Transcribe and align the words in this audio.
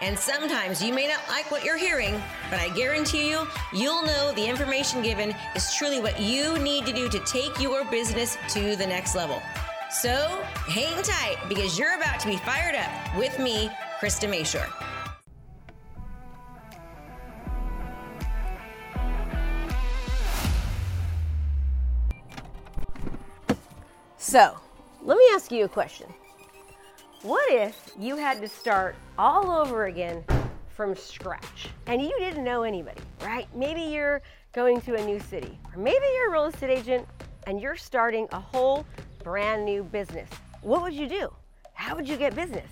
And 0.00 0.18
sometimes 0.18 0.82
you 0.82 0.92
may 0.92 1.08
not 1.08 1.20
like 1.28 1.50
what 1.50 1.64
you're 1.64 1.78
hearing, 1.78 2.20
but 2.50 2.60
I 2.60 2.68
guarantee 2.70 3.30
you, 3.30 3.46
you'll 3.72 4.02
know 4.02 4.32
the 4.32 4.46
information 4.46 5.02
given 5.02 5.34
is 5.54 5.74
truly 5.74 6.00
what 6.00 6.20
you 6.20 6.58
need 6.58 6.84
to 6.86 6.92
do 6.92 7.08
to 7.08 7.18
take 7.20 7.58
your 7.60 7.84
business 7.86 8.36
to 8.50 8.76
the 8.76 8.86
next 8.86 9.14
level. 9.14 9.40
So 9.90 10.42
hang 10.68 11.02
tight 11.02 11.38
because 11.48 11.78
you're 11.78 11.94
about 11.94 12.20
to 12.20 12.26
be 12.26 12.36
fired 12.36 12.74
up 12.74 13.16
with 13.16 13.38
me, 13.38 13.70
Krista 13.98 14.28
Mashore. 14.28 14.70
So, 24.18 24.58
let 25.02 25.16
me 25.16 25.24
ask 25.32 25.52
you 25.52 25.64
a 25.64 25.68
question. 25.68 26.12
What 27.22 27.50
if 27.50 27.92
you 27.98 28.16
had 28.16 28.40
to 28.42 28.48
start 28.48 28.94
all 29.18 29.50
over 29.50 29.86
again 29.86 30.22
from 30.68 30.94
scratch 30.94 31.70
and 31.86 32.02
you 32.02 32.12
didn't 32.18 32.44
know 32.44 32.62
anybody, 32.62 33.00
right? 33.22 33.48
Maybe 33.54 33.80
you're 33.80 34.20
going 34.52 34.82
to 34.82 34.94
a 34.96 35.04
new 35.04 35.18
city, 35.18 35.58
or 35.74 35.80
maybe 35.80 36.04
you're 36.14 36.28
a 36.28 36.32
real 36.32 36.44
estate 36.44 36.70
agent 36.70 37.08
and 37.46 37.60
you're 37.60 37.74
starting 37.74 38.28
a 38.32 38.38
whole 38.38 38.84
brand 39.24 39.64
new 39.64 39.82
business. 39.82 40.28
What 40.60 40.82
would 40.82 40.92
you 40.92 41.08
do? 41.08 41.32
How 41.72 41.96
would 41.96 42.06
you 42.06 42.18
get 42.18 42.36
business? 42.36 42.70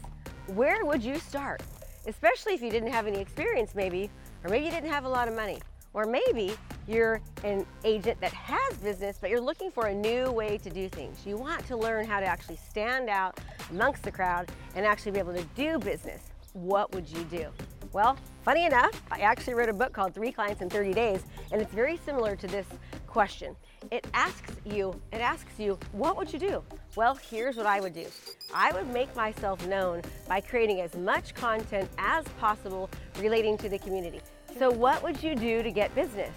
Where 0.49 0.85
would 0.85 1.03
you 1.03 1.19
start? 1.19 1.63
Especially 2.07 2.53
if 2.53 2.61
you 2.61 2.71
didn't 2.71 2.93
have 2.93 3.07
any 3.07 3.21
experience, 3.21 3.75
maybe, 3.75 4.11
or 4.45 4.51
maybe 4.51 4.67
you 4.67 4.71
didn't 4.71 4.91
have 4.91 5.07
a 5.07 5.09
lot 5.09 5.27
of 5.27 5.35
money. 5.35 5.59
Or 5.95 6.05
maybe 6.05 6.55
you're 6.87 7.21
an 7.43 7.67
agent 7.85 8.21
that 8.21 8.33
has 8.33 8.77
business, 8.79 9.19
but 9.21 9.31
you're 9.31 9.41
looking 9.41 9.71
for 9.71 9.87
a 9.87 9.95
new 9.95 10.31
way 10.31 10.59
to 10.59 10.71
do 10.71 10.89
things. 10.89 11.27
You 11.27 11.37
want 11.37 11.67
to 11.67 11.77
learn 11.77 12.07
how 12.07 12.21
to 12.21 12.27
actually 12.27 12.57
stand 12.57 13.09
out 13.09 13.41
amongst 13.71 14.03
the 14.03 14.13
crowd 14.13 14.51
and 14.75 14.85
actually 14.85 15.13
be 15.13 15.19
able 15.19 15.35
to 15.35 15.45
do 15.55 15.79
business. 15.79 16.23
What 16.53 16.95
would 16.95 17.09
you 17.09 17.25
do? 17.25 17.47
Well, 17.93 18.17
funny 18.45 18.65
enough, 18.67 19.03
I 19.11 19.21
actually 19.21 19.55
wrote 19.55 19.69
a 19.69 19.73
book 19.73 19.93
called 19.93 20.15
Three 20.15 20.33
Clients 20.33 20.63
in 20.63 20.69
30 20.69 20.93
Days, 20.93 21.25
and 21.53 21.61
it's 21.63 21.73
very 21.73 21.97
similar 22.05 22.37
to 22.37 22.47
this 22.47 22.67
question. 23.07 23.57
It 23.91 24.07
asks 24.15 24.53
you, 24.65 25.01
it 25.13 25.21
asks 25.21 25.59
you, 25.59 25.79
what 25.93 26.17
would 26.17 26.33
you 26.33 26.39
do? 26.39 26.63
Well, 26.97 27.15
here's 27.15 27.57
what 27.57 27.67
I 27.67 27.81
would 27.81 27.95
do. 27.95 28.07
I 28.53 28.73
would 28.73 28.89
make 28.89 29.15
myself 29.17 29.67
known 29.67 30.03
by 30.29 30.41
creating 30.41 30.81
as 30.81 30.95
much 30.95 31.35
content 31.35 31.89
as 31.99 32.25
possible 32.41 32.91
relating 33.21 33.57
to 33.59 33.69
the 33.69 33.79
community. 33.79 34.21
So 34.59 34.71
what 34.71 35.03
would 35.03 35.23
you 35.23 35.35
do 35.35 35.63
to 35.63 35.71
get 35.71 35.95
business? 35.95 36.35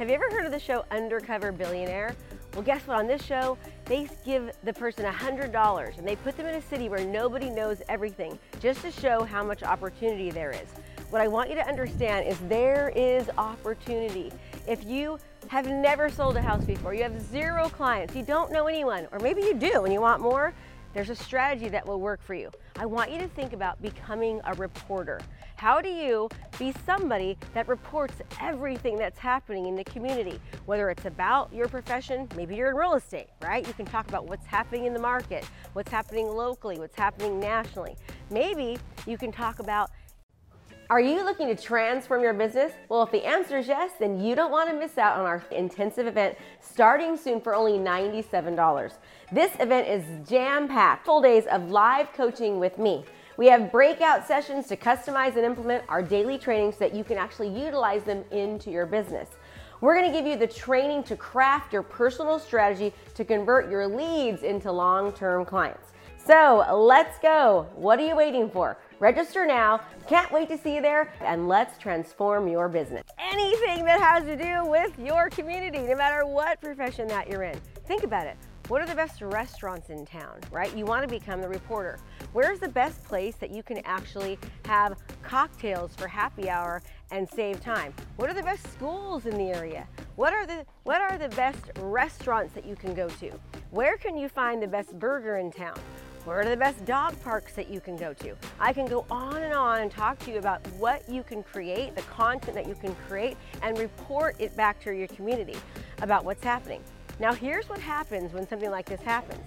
Have 0.00 0.08
you 0.08 0.14
ever 0.14 0.30
heard 0.30 0.46
of 0.46 0.50
the 0.50 0.58
show 0.58 0.86
Undercover 0.90 1.52
Billionaire? 1.52 2.16
Well, 2.54 2.62
guess 2.62 2.86
what? 2.86 2.96
On 2.96 3.06
this 3.06 3.22
show, 3.22 3.58
they 3.84 4.08
give 4.24 4.50
the 4.64 4.72
person 4.72 5.04
$100 5.04 5.98
and 5.98 6.08
they 6.08 6.16
put 6.16 6.38
them 6.38 6.46
in 6.46 6.54
a 6.54 6.62
city 6.62 6.88
where 6.88 7.04
nobody 7.04 7.50
knows 7.50 7.82
everything 7.86 8.38
just 8.60 8.80
to 8.80 8.90
show 8.90 9.24
how 9.24 9.44
much 9.44 9.62
opportunity 9.62 10.30
there 10.30 10.52
is. 10.52 10.70
What 11.10 11.20
I 11.20 11.28
want 11.28 11.50
you 11.50 11.54
to 11.56 11.68
understand 11.68 12.26
is 12.26 12.38
there 12.48 12.94
is 12.96 13.28
opportunity. 13.36 14.32
If 14.66 14.84
you 14.84 15.18
have 15.48 15.66
never 15.66 16.08
sold 16.08 16.34
a 16.38 16.40
house 16.40 16.64
before, 16.64 16.94
you 16.94 17.02
have 17.02 17.20
zero 17.20 17.68
clients, 17.68 18.16
you 18.16 18.22
don't 18.22 18.50
know 18.50 18.68
anyone, 18.68 19.06
or 19.12 19.18
maybe 19.18 19.42
you 19.42 19.52
do 19.52 19.84
and 19.84 19.92
you 19.92 20.00
want 20.00 20.22
more, 20.22 20.54
there's 20.94 21.10
a 21.10 21.14
strategy 21.14 21.68
that 21.68 21.86
will 21.86 22.00
work 22.00 22.22
for 22.22 22.32
you. 22.32 22.50
I 22.76 22.86
want 22.86 23.12
you 23.12 23.18
to 23.18 23.28
think 23.28 23.52
about 23.52 23.82
becoming 23.82 24.40
a 24.44 24.54
reporter. 24.54 25.20
How 25.60 25.82
do 25.82 25.90
you 25.90 26.30
be 26.58 26.72
somebody 26.86 27.36
that 27.52 27.68
reports 27.68 28.14
everything 28.40 28.96
that's 28.96 29.18
happening 29.18 29.66
in 29.66 29.76
the 29.76 29.84
community? 29.84 30.40
Whether 30.64 30.88
it's 30.88 31.04
about 31.04 31.52
your 31.52 31.68
profession, 31.68 32.26
maybe 32.34 32.56
you're 32.56 32.70
in 32.70 32.76
real 32.76 32.94
estate, 32.94 33.26
right? 33.42 33.66
You 33.66 33.74
can 33.74 33.84
talk 33.84 34.08
about 34.08 34.26
what's 34.26 34.46
happening 34.46 34.86
in 34.86 34.94
the 34.94 34.98
market, 34.98 35.44
what's 35.74 35.90
happening 35.90 36.28
locally, 36.28 36.78
what's 36.78 36.96
happening 36.96 37.38
nationally. 37.38 37.94
Maybe 38.30 38.78
you 39.06 39.18
can 39.18 39.32
talk 39.32 39.58
about 39.58 39.90
are 40.88 40.98
you 40.98 41.22
looking 41.22 41.46
to 41.54 41.54
transform 41.54 42.22
your 42.22 42.32
business? 42.32 42.72
Well, 42.88 43.02
if 43.02 43.12
the 43.12 43.24
answer 43.24 43.58
is 43.58 43.68
yes, 43.68 43.92
then 44.00 44.18
you 44.18 44.34
don't 44.34 44.50
want 44.50 44.70
to 44.70 44.74
miss 44.74 44.96
out 44.96 45.18
on 45.18 45.26
our 45.26 45.44
intensive 45.52 46.06
event 46.06 46.38
starting 46.60 47.18
soon 47.18 47.38
for 47.38 47.54
only 47.54 47.78
$97. 47.78 48.94
This 49.30 49.52
event 49.60 49.86
is 49.86 50.28
jam 50.28 50.66
packed, 50.66 51.04
full 51.04 51.20
days 51.20 51.44
of 51.46 51.70
live 51.70 52.12
coaching 52.14 52.58
with 52.58 52.78
me. 52.78 53.04
We 53.36 53.46
have 53.46 53.72
breakout 53.72 54.26
sessions 54.26 54.66
to 54.68 54.76
customize 54.76 55.36
and 55.36 55.44
implement 55.44 55.84
our 55.88 56.02
daily 56.02 56.38
trainings 56.38 56.76
so 56.76 56.80
that 56.80 56.94
you 56.94 57.04
can 57.04 57.16
actually 57.16 57.48
utilize 57.48 58.02
them 58.04 58.24
into 58.30 58.70
your 58.70 58.86
business. 58.86 59.28
We're 59.80 60.02
to 60.02 60.10
give 60.10 60.26
you 60.26 60.36
the 60.36 60.46
training 60.46 61.04
to 61.04 61.16
craft 61.16 61.72
your 61.72 61.82
personal 61.82 62.38
strategy 62.38 62.92
to 63.14 63.24
convert 63.24 63.70
your 63.70 63.86
leads 63.86 64.42
into 64.42 64.70
long 64.70 65.12
term 65.12 65.44
clients. 65.44 65.92
So 66.26 66.66
let's 66.70 67.18
go. 67.18 67.66
What 67.74 67.98
are 67.98 68.06
you 68.06 68.14
waiting 68.14 68.50
for? 68.50 68.76
Register 68.98 69.46
now. 69.46 69.80
Can't 70.06 70.30
wait 70.30 70.48
to 70.50 70.58
see 70.58 70.74
you 70.74 70.82
there. 70.82 71.12
And 71.22 71.48
let's 71.48 71.78
transform 71.78 72.46
your 72.46 72.68
business. 72.68 73.04
Anything 73.18 73.86
that 73.86 74.00
has 74.00 74.24
to 74.24 74.36
do 74.36 74.68
with 74.68 74.98
your 74.98 75.30
community, 75.30 75.78
no 75.78 75.96
matter 75.96 76.26
what 76.26 76.60
profession 76.60 77.08
that 77.08 77.28
you're 77.28 77.44
in. 77.44 77.58
Think 77.86 78.02
about 78.02 78.26
it. 78.26 78.36
What 78.70 78.80
are 78.80 78.86
the 78.86 78.94
best 78.94 79.20
restaurants 79.20 79.90
in 79.90 80.06
town, 80.06 80.38
right? 80.52 80.72
You 80.76 80.84
want 80.84 81.02
to 81.02 81.08
become 81.08 81.40
the 81.40 81.48
reporter. 81.48 81.98
Where's 82.32 82.60
the 82.60 82.68
best 82.68 83.02
place 83.02 83.34
that 83.40 83.50
you 83.50 83.64
can 83.64 83.78
actually 83.78 84.38
have 84.64 84.96
cocktails 85.24 85.96
for 85.96 86.06
happy 86.06 86.48
hour 86.48 86.80
and 87.10 87.28
save 87.28 87.60
time? 87.60 87.92
What 88.14 88.30
are 88.30 88.32
the 88.32 88.44
best 88.44 88.72
schools 88.72 89.26
in 89.26 89.36
the 89.36 89.50
area? 89.50 89.88
What 90.14 90.32
are 90.32 90.46
the 90.46 90.64
what 90.84 91.00
are 91.00 91.18
the 91.18 91.30
best 91.30 91.64
restaurants 91.80 92.54
that 92.54 92.64
you 92.64 92.76
can 92.76 92.94
go 92.94 93.08
to? 93.08 93.32
Where 93.72 93.96
can 93.96 94.16
you 94.16 94.28
find 94.28 94.62
the 94.62 94.68
best 94.68 94.96
burger 95.00 95.38
in 95.38 95.50
town? 95.50 95.80
Where 96.24 96.38
are 96.38 96.48
the 96.48 96.56
best 96.56 96.84
dog 96.84 97.20
parks 97.24 97.54
that 97.54 97.70
you 97.70 97.80
can 97.80 97.96
go 97.96 98.12
to? 98.12 98.36
I 98.60 98.72
can 98.72 98.86
go 98.86 99.04
on 99.10 99.42
and 99.42 99.52
on 99.52 99.80
and 99.80 99.90
talk 99.90 100.20
to 100.20 100.30
you 100.30 100.38
about 100.38 100.64
what 100.74 101.08
you 101.08 101.24
can 101.24 101.42
create, 101.42 101.96
the 101.96 102.02
content 102.02 102.54
that 102.54 102.68
you 102.68 102.76
can 102.76 102.94
create, 103.08 103.36
and 103.62 103.76
report 103.78 104.36
it 104.38 104.56
back 104.56 104.80
to 104.84 104.92
your 104.92 105.08
community 105.08 105.56
about 106.02 106.24
what's 106.24 106.44
happening. 106.44 106.84
Now, 107.20 107.34
here's 107.34 107.68
what 107.68 107.78
happens 107.78 108.32
when 108.32 108.48
something 108.48 108.70
like 108.70 108.86
this 108.86 109.02
happens. 109.02 109.44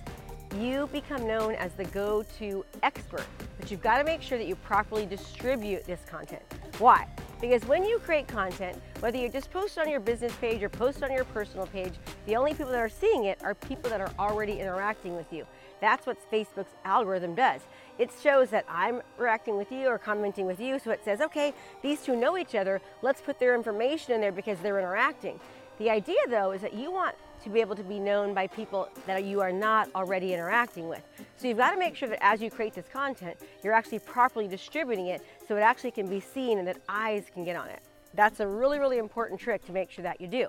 You 0.60 0.88
become 0.92 1.26
known 1.26 1.56
as 1.56 1.74
the 1.74 1.86
go 1.86 2.24
to 2.38 2.64
expert, 2.84 3.26
but 3.60 3.72
you've 3.72 3.82
got 3.82 3.98
to 3.98 4.04
make 4.04 4.22
sure 4.22 4.38
that 4.38 4.46
you 4.46 4.56
properly 4.58 5.08
distribute 5.08 5.84
this 5.84 6.02
content. 6.06 6.44
Why? 6.78 7.08
Because 7.42 7.66
when 7.66 7.84
you 7.84 7.98
create 7.98 8.28
content, 8.28 8.80
whether 9.00 9.18
you 9.18 9.28
just 9.28 9.50
post 9.50 9.80
on 9.80 9.90
your 9.90 10.00
business 10.00 10.32
page 10.36 10.62
or 10.62 10.70
post 10.70 11.02
on 11.02 11.12
your 11.12 11.24
personal 11.26 11.66
page, 11.66 11.94
the 12.28 12.36
only 12.36 12.52
people 12.52 12.72
that 12.72 12.80
are 12.80 12.88
seeing 12.88 13.26
it 13.26 13.44
are 13.44 13.56
people 13.56 13.90
that 13.90 14.00
are 14.00 14.12
already 14.20 14.60
interacting 14.60 15.16
with 15.16 15.34
you. 15.34 15.44
That's 15.82 16.06
what 16.06 16.18
Facebook's 16.32 16.76
algorithm 16.86 17.34
does. 17.34 17.62
It 17.98 18.12
shows 18.22 18.52
that 18.52 18.66
I'm 18.70 19.02
reacting 19.18 19.58
with 19.58 19.72
you 19.72 19.88
or 19.88 19.98
commenting 19.98 20.46
with 20.46 20.60
you, 20.60 20.78
so 20.78 20.92
it 20.92 21.04
says, 21.04 21.22
okay, 21.22 21.56
these 21.82 22.04
two 22.04 22.16
know 22.16 22.38
each 22.38 22.54
other, 22.54 22.82
let's 23.02 23.20
put 23.20 23.40
their 23.40 23.56
information 23.56 24.14
in 24.14 24.22
there 24.22 24.32
because 24.32 24.60
they're 24.60 24.80
interacting. 24.80 25.40
The 25.80 25.90
idea, 25.90 26.20
though, 26.30 26.52
is 26.52 26.62
that 26.62 26.74
you 26.74 26.92
want 26.92 27.16
to 27.44 27.50
be 27.50 27.60
able 27.60 27.76
to 27.76 27.84
be 27.84 28.00
known 28.00 28.34
by 28.34 28.48
people 28.48 28.88
that 29.06 29.24
you 29.24 29.42
are 29.42 29.52
not 29.52 29.90
already 29.96 30.34
interacting 30.34 30.88
with. 30.88 31.02
So 31.36 31.48
you've 31.48 31.58
got 31.58 31.72
to 31.72 31.78
make 31.78 31.96
sure 31.96 32.08
that 32.08 32.24
as 32.24 32.42
you 32.42 32.50
create 32.50 32.74
this 32.74 32.88
content, 32.92 33.38
you're 33.64 33.74
actually 33.74 34.00
properly 34.00 34.48
distributing 34.48 35.08
it 35.08 35.22
so 35.48 35.58
it 35.58 35.62
actually 35.62 35.92
can 35.92 36.08
be 36.08 36.20
seen 36.20 36.60
and 36.60 36.68
that 36.68 36.78
eyes 36.88 37.26
can 37.34 37.44
get 37.44 37.56
on 37.56 37.68
it. 37.68 37.82
That's 38.14 38.40
a 38.40 38.48
really, 38.48 38.80
really 38.80 38.98
important 38.98 39.40
trick 39.40 39.66
to 39.66 39.72
make 39.72 39.92
sure 39.92 40.04
that 40.04 40.22
you 40.22 40.28
do. 40.28 40.48